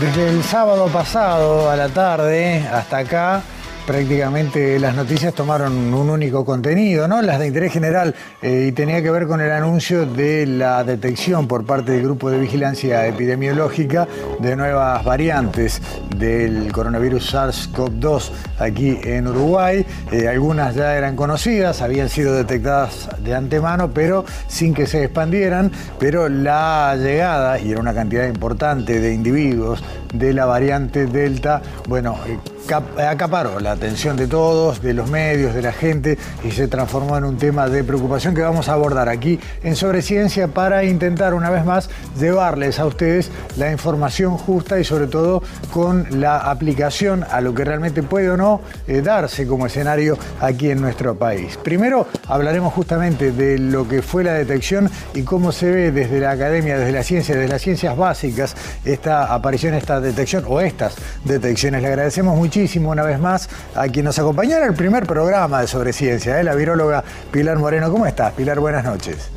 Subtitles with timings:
[0.00, 3.42] Desde el sábado pasado a la tarde hasta acá,
[3.86, 7.22] prácticamente las noticias tomaron un único contenido, ¿no?
[7.22, 11.46] Las de interés general, eh, y tenía que ver con el anuncio de la detección
[11.46, 14.08] por parte del Grupo de Vigilancia Epidemiológica
[14.40, 15.80] de nuevas variantes
[16.16, 19.86] del coronavirus SARS-CoV-2 aquí en Uruguay.
[20.10, 25.70] Eh, algunas ya eran conocidas, habían sido detectadas de antemano, pero sin que se expandieran.
[25.98, 32.18] Pero la llegada, y era una cantidad importante de individuos de la variante Delta, bueno,
[32.26, 32.38] eh,
[32.74, 37.24] acaparó la atención de todos, de los medios, de la gente y se transformó en
[37.24, 41.64] un tema de preocupación que vamos a abordar aquí en Sobreciencia para intentar una vez
[41.64, 45.42] más llevarles a ustedes la información justa y sobre todo
[45.72, 50.70] con la aplicación a lo que realmente puede o no eh, darse como escenario aquí
[50.70, 51.56] en nuestro país.
[51.62, 56.32] Primero hablaremos justamente de lo que fue la detección y cómo se ve desde la
[56.32, 60.94] academia, desde la ciencia, desde las ciencias básicas esta aparición, esta detección o estas
[61.24, 61.82] detecciones.
[61.82, 65.60] Le agradecemos mucho muchísimo una vez más a quien nos acompañó en el primer programa
[65.60, 66.42] de Sobre Ciencia, ¿eh?
[66.42, 67.90] la viróloga Pilar Moreno.
[67.90, 68.60] ¿Cómo estás, Pilar?
[68.60, 69.30] Buenas noches.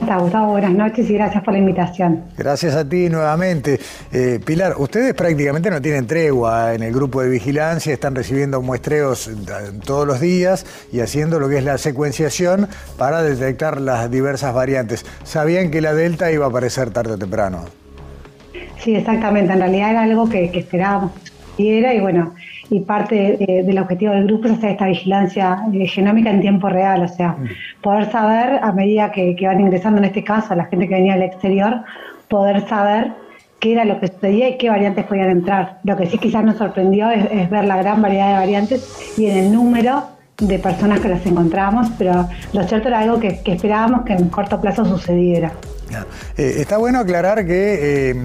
[0.00, 2.22] Gustavo, buenas noches y gracias por la invitación.
[2.38, 3.80] Gracias a ti nuevamente.
[4.12, 9.26] Eh, Pilar, ustedes prácticamente no tienen tregua en el grupo de vigilancia, están recibiendo muestreos
[9.26, 9.32] eh,
[9.84, 15.04] todos los días y haciendo lo que es la secuenciación para detectar las diversas variantes.
[15.24, 17.64] ¿Sabían que la Delta iba a aparecer tarde o temprano?
[18.78, 19.52] Sí, exactamente.
[19.52, 21.10] En realidad era algo que, que esperábamos
[21.58, 22.34] y bueno,
[22.70, 27.02] y parte del objetivo del grupo es hacer esta vigilancia eh, genómica en tiempo real,
[27.02, 27.82] o sea, mm.
[27.82, 31.22] poder saber a medida que, van ingresando en este caso la gente que venía del
[31.22, 31.82] exterior,
[32.28, 33.12] poder saber
[33.60, 35.78] qué era lo que sucedía y qué variantes podían entrar.
[35.84, 39.38] Lo que sí quizás nos sorprendió es, ver la gran variedad de variantes y en
[39.38, 40.02] el número
[40.38, 44.60] de personas que las encontramos, pero lo cierto era algo que, esperábamos que en corto
[44.60, 45.52] plazo sucediera.
[46.36, 48.22] Eh, está bueno aclarar que eh,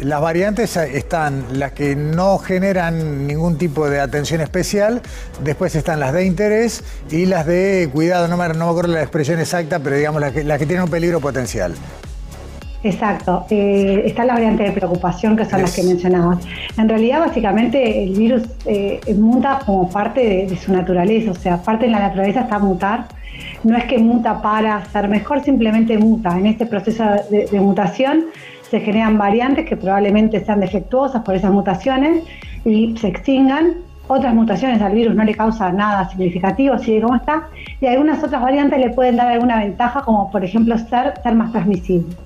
[0.00, 5.02] las variantes están las que no generan ningún tipo de atención especial,
[5.42, 9.02] después están las de interés y las de cuidado, no me, no me acuerdo la
[9.02, 11.74] expresión exacta, pero digamos las que, las que tienen un peligro potencial.
[12.84, 13.46] Exacto.
[13.48, 16.44] Eh, están las variantes de preocupación que son las que mencionabas.
[16.76, 21.86] En realidad, básicamente, el virus eh, muta como parte de, su naturaleza, o sea, parte
[21.86, 23.06] de la naturaleza está a mutar.
[23.62, 26.36] No es que muta para ser mejor, simplemente muta.
[26.36, 28.26] En este proceso de mutación
[28.72, 32.24] se generan variantes que probablemente sean defectuosas por esas mutaciones
[32.64, 33.74] y se extingan.
[34.08, 37.48] Otras mutaciones al virus no le causan nada significativo, sigue como está.
[37.82, 41.52] Y algunas otras variantes le pueden dar alguna ventaja, como por ejemplo ser, ser más
[41.52, 42.16] transmisible.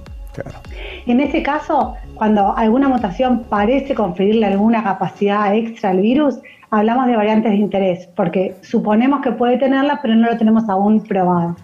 [1.06, 6.38] En ese caso, cuando alguna mutación parece conferirle alguna capacidad extra al virus,
[6.70, 11.00] hablamos de variantes de interés, porque suponemos que puede tenerla, pero no lo tenemos aún
[11.00, 11.56] probado.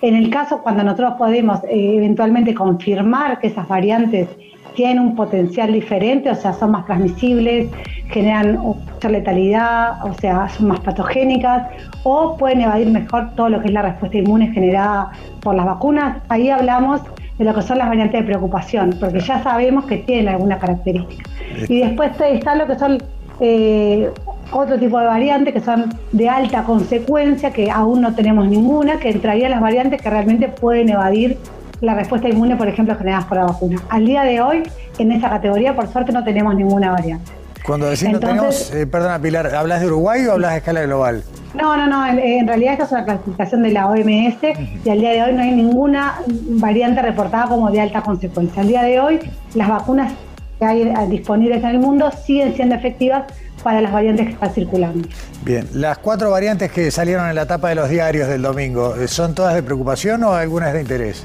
[0.00, 4.28] En el caso cuando nosotros podemos eh, eventualmente confirmar que esas variantes
[4.74, 7.70] tienen un potencial diferente, o sea, son más transmisibles,
[8.08, 11.68] generan mayor letalidad, o sea, son más patogénicas,
[12.02, 16.22] o pueden evadir mejor todo lo que es la respuesta inmune generada por las vacunas,
[16.28, 17.00] ahí hablamos
[17.38, 21.28] de lo que son las variantes de preocupación, porque ya sabemos que tienen alguna característica.
[21.68, 23.02] Y después está lo que son
[23.40, 24.10] eh,
[24.52, 29.10] otro tipo de variantes que son de alta consecuencia, que aún no tenemos ninguna, que
[29.10, 31.38] entrarían las variantes que realmente pueden evadir
[31.80, 33.82] la respuesta inmune, por ejemplo, generadas por la vacuna.
[33.88, 34.62] Al día de hoy,
[34.98, 37.32] en esa categoría, por suerte, no tenemos ninguna variante.
[37.66, 41.24] Cuando decís no tenemos, eh, perdona Pilar, ¿hablas de Uruguay o hablas de escala global?
[41.54, 44.38] No, no, no, en, realidad esta es una clasificación de la OMS
[44.84, 48.62] y al día de hoy no hay ninguna variante reportada como de alta consecuencia.
[48.62, 49.20] Al día de hoy
[49.54, 50.12] las vacunas
[50.58, 53.24] que hay disponibles en el mundo siguen siendo efectivas
[53.62, 55.08] para las variantes que están circulando.
[55.42, 59.08] Bien, las cuatro variantes que salieron en la tapa de los diarios del domingo, eh,
[59.08, 61.24] ¿son todas de preocupación o algunas de interés?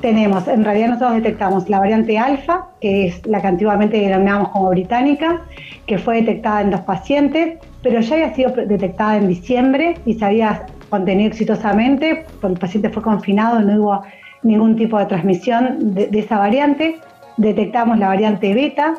[0.00, 4.68] Tenemos, en realidad nosotros detectamos la variante alfa, que es la que antiguamente denominábamos como
[4.70, 5.42] británica,
[5.86, 10.24] que fue detectada en dos pacientes, pero ya había sido detectada en diciembre y se
[10.24, 14.02] había contenido exitosamente, el paciente fue confinado, no hubo
[14.42, 16.98] ningún tipo de transmisión de, de esa variante.
[17.36, 18.94] Detectamos la variante beta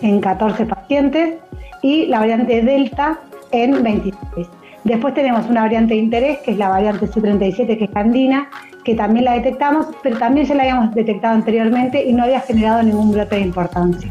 [0.00, 1.34] en 14 pacientes
[1.82, 3.18] y la variante delta
[3.52, 4.48] en 26.
[4.86, 8.48] Después tenemos una variante de interés, que es la variante C37, que es andina,
[8.84, 12.84] que también la detectamos, pero también ya la habíamos detectado anteriormente y no había generado
[12.84, 14.08] ningún brote de importancia.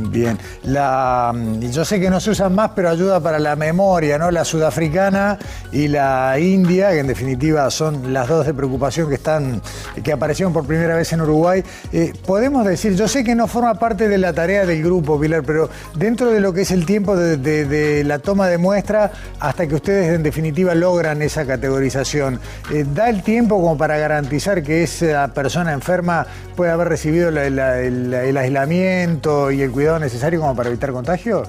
[0.00, 4.16] Bien, la, mm, yo sé que no se usan más, pero ayuda para la memoria,
[4.16, 4.30] ¿no?
[4.30, 5.38] La sudafricana
[5.72, 9.60] y la india, que en definitiva son las dos de preocupación que están,
[10.04, 11.64] que aparecieron por primera vez en Uruguay.
[11.92, 15.42] Eh, podemos decir, yo sé que no forma parte de la tarea del grupo, Pilar,
[15.44, 19.10] pero dentro de lo que es el tiempo de, la toma de muestra
[19.40, 22.38] hasta que ustedes en definitiva logran esa categorización,
[22.72, 26.24] eh, ¿da el tiempo como para garantizar que esa persona enferma
[26.54, 29.87] pueda haber recibido el aislamiento y el cuidado?
[29.88, 31.44] Cuidado necesario como para evitar contagio?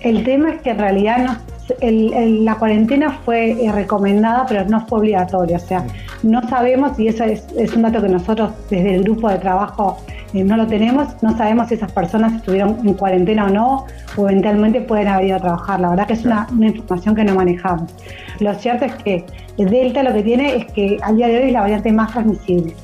[0.00, 1.38] El tema es que en realidad no,
[1.80, 5.56] la cuarentena fue eh, recomendada, pero no fue obligatoria.
[5.56, 5.86] O sea,
[6.22, 9.96] no sabemos, y eso es, un dato que nosotros desde el grupo de trabajo
[10.34, 13.86] eh, no lo tenemos, no sabemos si esas personas estuvieron en cuarentena o no,
[14.16, 15.80] o eventualmente pueden haber ido a trabajar.
[15.80, 17.94] La verdad que es una, información que no manejamos.
[18.40, 19.24] Lo cierto es que
[19.56, 22.74] Delta lo que tiene es que al día de hoy es la variante más transmisible.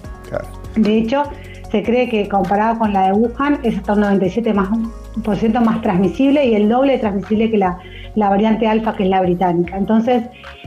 [0.76, 1.24] De hecho,
[1.70, 4.68] se cree que comparado con la de Wuhan es hasta un 97% más,
[5.22, 7.78] por ciento más transmisible y el doble de transmisible que la,
[8.14, 9.76] variante alfa, que es la británica.
[9.76, 10.24] Entonces,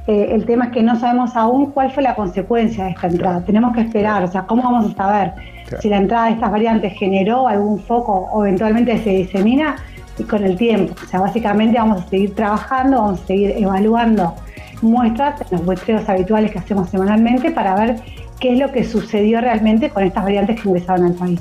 [0.07, 3.44] eh, el tema es que no sabemos aún cuál fue la consecuencia de esta entrada.
[3.44, 5.33] Tenemos que esperar, o sea, ¿cómo vamos a saber
[5.80, 9.75] si la entrada de estas variantes generó algún foco o eventualmente se disemina?
[10.19, 10.94] Y con el tiempo.
[11.01, 14.36] O sea, básicamente vamos a seguir trabajando, vamos a seguir evaluando
[14.81, 17.95] muestras, los muestreos habituales que hacemos semanalmente para ver
[18.42, 21.40] qué es lo que sucedió realmente con estas variantes que ingresaron al país.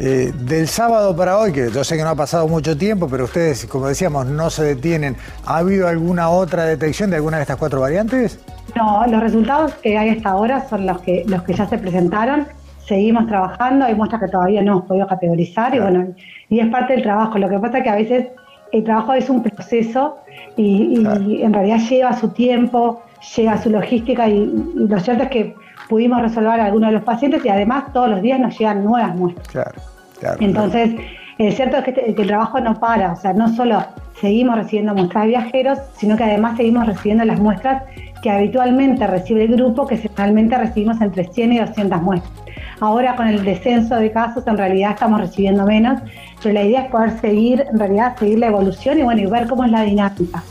[0.00, 3.24] Eh, del sábado para hoy, que yo sé que no ha pasado mucho tiempo, pero
[3.24, 5.14] ustedes, como decíamos, no se detienen,
[5.46, 8.40] ¿ha habido alguna otra detección de alguna de estas cuatro variantes?
[8.74, 12.46] No, los resultados que hay hasta ahora son los que, los que ya se presentaron.
[12.88, 16.14] Seguimos trabajando, hay muestras que todavía no hemos podido categorizar y bueno,
[16.48, 17.38] y es parte del trabajo.
[17.38, 18.26] Lo que pasa es que a veces
[18.72, 20.16] el trabajo es un proceso
[20.56, 21.04] y,
[21.42, 23.02] en realidad lleva su tiempo,
[23.36, 25.54] lleva su logística y lo cierto es que
[25.88, 29.48] pudimos resolver algunos de los pacientes y además todos los días nos llegan nuevas muestras.
[29.48, 29.72] Claro,
[30.18, 30.36] claro.
[30.40, 30.94] Entonces,
[31.38, 33.84] es cierto es este, que, el trabajo no para, o sea, no solo
[34.20, 37.82] seguimos recibiendo muestras de viajeros, sino que además seguimos recibiendo las muestras
[38.22, 42.32] que habitualmente recibe el grupo, que generalmente recibimos entre 100 y 200 muestras.
[42.80, 46.00] Ahora con el descenso de casos en realidad estamos recibiendo menos,
[46.42, 49.46] pero la idea es poder seguir, en realidad, seguir la evolución y bueno, y ver
[49.46, 50.42] cómo es la dinámica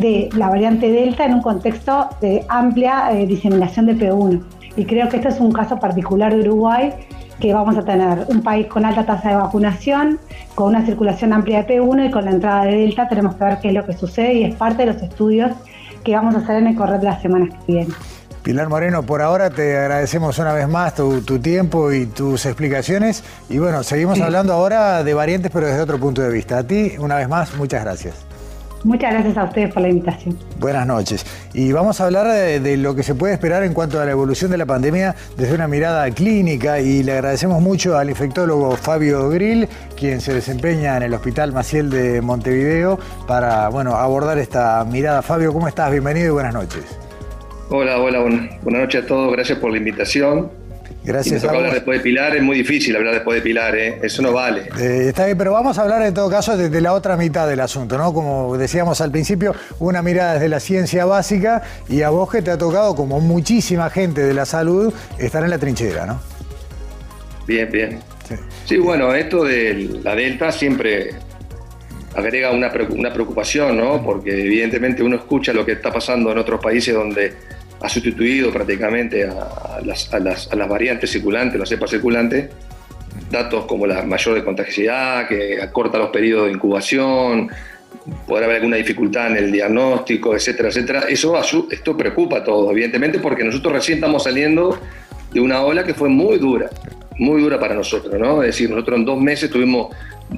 [0.00, 4.42] de la variante Delta en un contexto de amplia eh, diseminación de P1.
[4.76, 6.92] Y creo que este es un caso particular de Uruguay,
[7.40, 10.18] que vamos a tener un país con alta tasa de vacunación,
[10.54, 13.58] con una circulación amplia de P1 y con la entrada de Delta tenemos que ver
[13.60, 15.52] qué es lo que sucede y es parte de los estudios
[16.04, 17.94] que vamos a hacer en el correr de las semanas que vienen.
[18.42, 23.24] Pilar Moreno, por ahora te agradecemos una vez más tu, tiempo y tus explicaciones.
[23.48, 26.58] Y bueno, seguimos hablando ahora de variantes, pero desde otro punto de vista.
[26.58, 28.25] A ti, una vez más, muchas gracias.
[28.86, 30.38] Muchas gracias a ustedes por la invitación.
[30.60, 31.26] Buenas noches.
[31.52, 34.48] Y vamos a hablar de, lo que se puede esperar en cuanto a la evolución
[34.52, 39.66] de la pandemia desde una mirada clínica y le agradecemos mucho al infectólogo Fabio Grill,
[39.98, 42.96] quien se desempeña en el Hospital Maciel de Montevideo
[43.26, 45.20] para bueno, abordar esta mirada.
[45.20, 45.90] Fabio, ¿cómo estás?
[45.90, 46.84] Bienvenido y buenas noches.
[47.68, 49.32] Hola, hola, buenas noches a todos.
[49.32, 50.48] Gracias por la invitación.
[51.06, 51.44] Gracias.
[51.44, 54.00] a hablar después de Pilar, es muy difícil hablar después de Pilar, ¿eh?
[54.02, 54.62] eso no vale.
[54.80, 57.60] Eh, está bien, pero vamos a hablar en todo caso desde la otra mitad del
[57.60, 58.12] asunto, ¿no?
[58.12, 62.50] Como decíamos al principio, una mirada desde la ciencia básica y a vos que te
[62.50, 66.20] ha tocado, como muchísima gente de la salud, estar en la trinchera, ¿no?
[67.46, 68.00] Bien, bien.
[68.64, 71.10] Sí, bueno, esto de la Delta siempre
[72.16, 74.02] agrega una, una preocupación, ¿no?
[74.02, 77.32] Porque evidentemente uno escucha lo que está pasando en otros países donde
[77.80, 82.50] ha sustituido prácticamente a las, a las, a las variantes circulantes, la cepa circulante,
[83.30, 87.50] datos como la mayor de contagiosidad, que acorta los periodos de incubación,
[88.26, 91.00] podrá haber alguna dificultad en el diagnóstico, etcétera, etcétera.
[91.08, 91.38] Eso
[91.70, 94.78] esto preocupa a todos, evidentemente, porque nosotros recién estamos saliendo
[95.32, 96.70] de una ola que fue muy dura,
[97.18, 98.42] muy dura para nosotros, ¿no?
[98.42, 99.94] Es decir, nosotros en dos meses tuvimos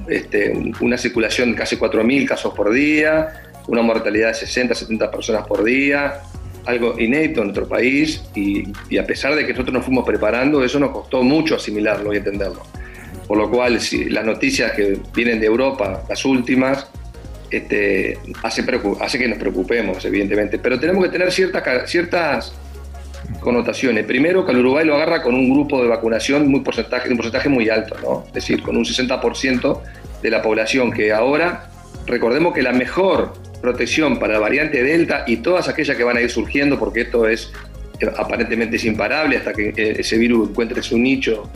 [0.07, 3.29] este, una circulación de casi 4.000 casos por día,
[3.67, 6.21] una mortalidad de 60, 70 personas por día,
[6.69, 10.79] algo inédito en nuestro país y, a pesar de que nosotros nos fuimos preparando, eso
[10.79, 12.61] nos costó mucho asimilarlo y entenderlo.
[13.27, 16.87] Por lo cual, las noticias que vienen de Europa, las últimas,
[17.51, 18.63] este, hace,
[18.99, 20.59] hace que nos preocupemos, evidentemente.
[20.59, 22.53] Pero tenemos que tener ciertas, ciertas
[23.39, 24.05] connotaciones.
[24.05, 27.49] Primero, que el Uruguay lo agarra con un grupo de vacunación muy porcentaje, un porcentaje
[27.49, 28.23] muy alto, ¿no?
[28.27, 29.81] es decir, con un 60%
[30.21, 31.69] de la población que ahora,
[32.05, 36.21] recordemos que la mejor protección para la variante Delta y todas aquellas que van a
[36.21, 37.51] ir surgiendo, porque esto es
[38.17, 41.49] aparentemente es imparable hasta que eh, ese virus encuentre su nicho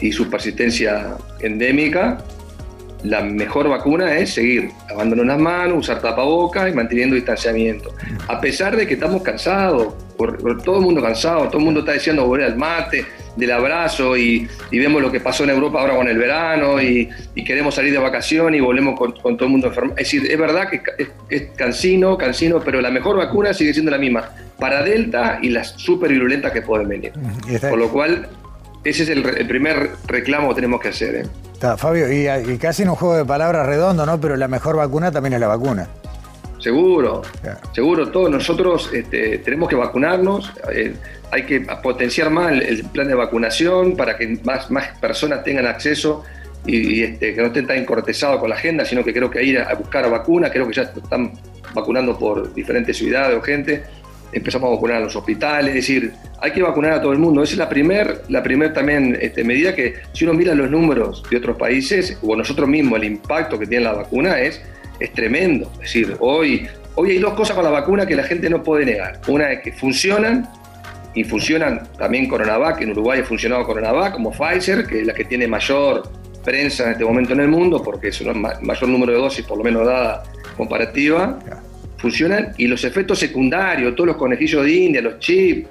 [0.00, 2.24] y su persistencia endémica,
[3.04, 7.94] la mejor vacuna es seguir lavándonos las manos, usar tapabocas y manteniendo distanciamiento.
[8.28, 11.92] A pesar de que estamos cansados, por, todo el mundo cansado, todo el mundo está
[11.92, 13.04] diciendo volver al mate,
[13.36, 17.08] del abrazo y, vemos lo que pasó en Europa ahora con el verano y,
[17.44, 19.92] queremos salir de vacaciones y volvemos con, todo el mundo enfermo.
[19.92, 20.80] Es decir, es verdad que
[21.28, 25.72] es, cansino, cansino, pero la mejor vacuna sigue siendo la misma para Delta y las
[25.72, 27.12] super virulentas que pueden venir.
[27.60, 28.28] Por lo cual,
[28.84, 31.14] ese es el, primer reclamo que tenemos que hacer.
[31.16, 31.22] ¿eh?
[31.52, 34.20] Está, Fabio, y, casi en un juego de palabras redondo, ¿no?
[34.20, 35.88] Pero la mejor vacuna también es la vacuna.
[36.58, 37.20] Seguro,
[37.72, 40.94] seguro, todos nosotros este, tenemos que vacunarnos, eh,
[41.30, 46.24] hay que potenciar más el, plan de vacunación para que más, más personas tengan acceso
[46.64, 49.58] y, este, que no estén tan encortesados con la agenda, sino que creo que ir
[49.58, 51.32] a, buscar vacuna, creo que ya están
[51.74, 53.84] vacunando por diferentes ciudades o gente,
[54.34, 57.42] empezamos a vacunar a los hospitales, es decir, hay que vacunar a todo el mundo.
[57.42, 61.22] Esa es la primera la primer también este, medida que si uno mira los números
[61.30, 64.60] de otros países o nosotros mismos, el impacto que tiene la vacuna es,
[65.00, 65.70] es tremendo.
[65.74, 68.84] Es decir, hoy, hoy hay dos cosas con la vacuna que la gente no puede
[68.84, 69.20] negar.
[69.28, 70.48] Una es que funcionan
[71.14, 75.24] y funcionan también Coronavac, en Uruguay ha funcionado Coronavac como Pfizer, que es la que
[75.24, 76.10] tiene mayor
[76.44, 79.58] prensa en este momento en el mundo, porque es un mayor número de dosis, por
[79.58, 80.24] lo menos dada
[80.56, 81.38] comparativa
[82.04, 85.66] funcionan y los efectos secundarios, todos los conejillos de India, los chips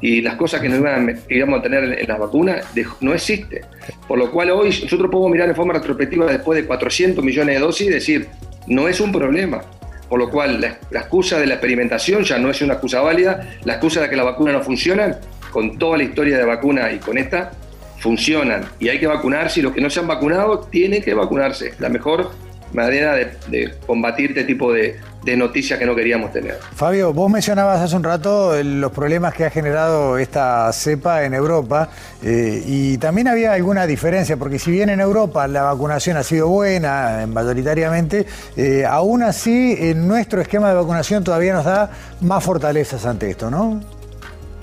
[0.00, 2.66] y las cosas que nos iban, íbamos a tener en las vacunas,
[3.00, 3.60] no existe.
[4.08, 7.60] Por lo cual hoy nosotros podemos mirar en forma retrospectiva después de 400 millones de
[7.60, 8.26] dosis y decir,
[8.66, 9.62] no es un problema.
[10.08, 13.74] Por lo cual la, excusa de la experimentación ya no es una excusa válida, la
[13.74, 15.18] excusa de que la vacuna no funciona,
[15.52, 17.52] con toda la historia de vacuna y con esta,
[17.98, 21.74] funcionan y hay que vacunarse y los que no se han vacunado tienen que vacunarse.
[21.78, 22.32] La mejor
[22.72, 24.96] manera de, combatir este tipo de,
[25.34, 26.58] noticias que no queríamos tener.
[26.74, 31.88] Fabio, vos mencionabas hace un rato los problemas que ha generado esta cepa en Europa
[32.22, 36.48] eh, y también había alguna diferencia, porque si bien en Europa la vacunación ha sido
[36.48, 41.90] buena mayoritariamente, eh, aún así en nuestro esquema de vacunación todavía nos da
[42.20, 43.80] más fortalezas ante esto, ¿no?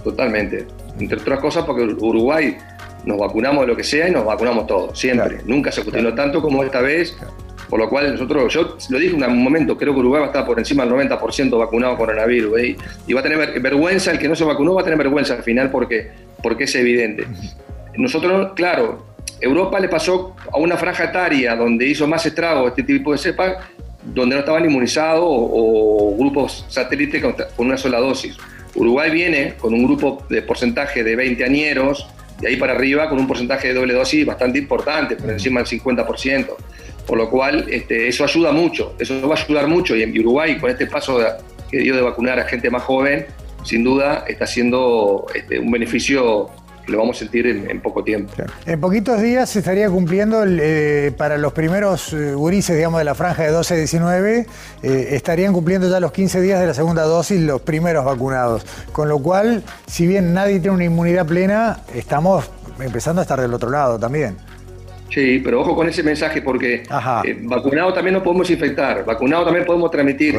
[0.04, 0.68] Totalmente.
[1.00, 2.56] Entre otras cosas porque Uruguay
[3.06, 5.40] nos vacunamos de lo que sea y nos vacunamos todos, siempre.
[5.46, 7.16] Nunca se cuestionó tanto como esta vez.
[7.74, 10.30] Por lo cual nosotros, yo lo dije en un momento, creo que Uruguay va a
[10.30, 12.60] estar por encima del 90% vacunado con coronavirus.
[12.60, 12.78] ¿eh?
[13.08, 15.42] Y va a tener vergüenza, el que no se vacunó va a tener vergüenza al
[15.42, 16.12] final porque,
[16.44, 17.26] porque es evidente.
[17.96, 19.04] Nosotros, claro,
[19.42, 23.56] Europa le pasó a una franja etaria donde hizo más estrago este tipo de cepas,
[24.04, 28.38] donde no estaban inmunizados o, grupos satélites con, una sola dosis.
[28.76, 32.08] Uruguay viene con un grupo de porcentaje de 20 añeros,
[32.40, 35.82] de ahí para arriba, con un porcentaje de doble dosis bastante importante, por encima del
[35.82, 36.56] 50%.
[37.06, 39.96] Por lo cual, este, eso ayuda mucho, eso va a ayudar mucho.
[39.96, 41.20] Y en Uruguay, con este paso
[41.70, 43.26] que dio de vacunar a gente más joven,
[43.64, 46.50] sin duda está siendo este, un beneficio
[46.86, 48.34] que lo vamos a sentir en, poco tiempo.
[48.66, 53.16] En poquitos días se estaría cumpliendo eh, para los primeros eh, gurises, digamos, de la
[53.16, 54.48] franja de 12 a 19,
[54.84, 58.66] eh, estarían cumpliendo ya los 15 días de la segunda dosis los primeros vacunados.
[58.92, 63.54] Con lo cual, si bien nadie tiene una inmunidad plena, estamos empezando a estar del
[63.54, 64.36] otro lado también.
[65.14, 66.82] Sí, pero ojo con ese mensaje porque
[67.24, 70.36] eh, vacunado también no podemos infectar, vacunado también podemos transmitir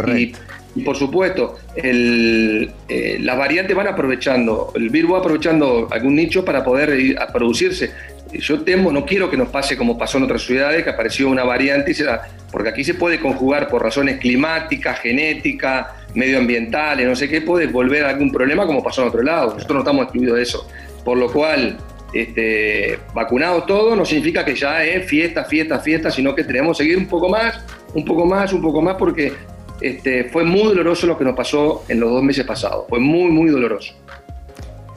[0.75, 6.45] y, por supuesto el, eh, las variantes van aprovechando, el virus va aprovechando algún nicho
[6.45, 7.93] para poder ir a producirse.
[8.33, 11.45] Yo temo, no quiero que nos pase como pasó en otras ciudades, que apareció una
[11.45, 12.04] variante y se
[12.50, 18.04] porque aquí se puede conjugar por razones climáticas, genéticas, medioambientales, no sé qué, puede volver
[18.07, 19.54] a algún problema como pasó en otro lado.
[19.54, 20.69] Nosotros no estamos excluidos de eso.
[21.04, 21.76] Por lo cual,
[22.14, 26.85] este, vacunados todos no significa que ya es fiesta, fiesta, fiesta, sino que tenemos que
[26.85, 27.61] seguir un poco más,
[27.92, 29.33] un poco más, un poco más, porque
[29.80, 32.87] este, fue muy doloroso lo que nos pasó en los dos meses pasados.
[32.88, 33.94] Fue muy, muy doloroso.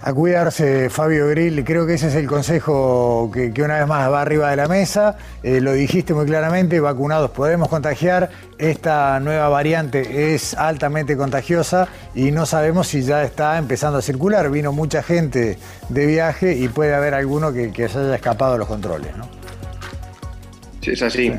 [0.08, 4.22] A cuidarse, Fabio Grill, creo que ese es el consejo que, una vez más va
[4.22, 5.18] arriba de la mesa.
[5.44, 8.30] Eh, lo dijiste muy claramente, vacunados podemos contagiar.
[8.58, 14.50] Esta nueva variante es altamente contagiosa y no sabemos si ya está empezando a circular.
[14.50, 15.58] Vino mucha gente
[15.90, 19.14] de viaje y puede haber alguno que, se haya escapado de los controles.
[19.18, 19.28] ¿no?
[20.80, 21.34] Sí, es así,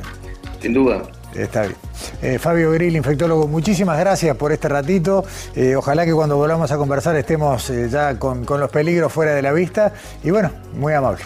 [0.60, 1.04] sin duda.
[1.34, 1.87] Está bien.
[2.22, 5.24] Eh, Fabio Grill, infectólogo, muchísimas gracias por este ratito.
[5.54, 9.42] Eh, ojalá que cuando volvamos a conversar estemos eh, ya con, los peligros fuera de
[9.42, 9.92] la vista.
[10.22, 11.22] Y bueno, muy amable.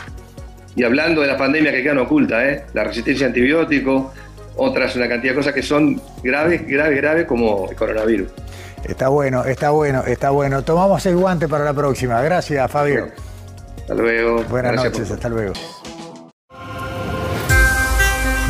[0.74, 4.12] Y hablando de la pandemia que quedan ocultas, la resistencia a antibióticos,
[4.56, 8.28] otras, una cantidad de cosas que son graves, graves, graves como el coronavirus.
[8.84, 10.62] Está bueno, está bueno, está bueno.
[10.62, 12.20] Tomamos el guante para la próxima.
[12.22, 13.08] Gracias, Fabio.
[13.80, 14.42] Hasta luego.
[14.44, 15.52] Buenas noches, hasta luego.